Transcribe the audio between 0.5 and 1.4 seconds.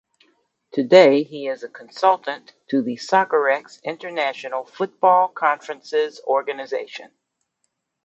Today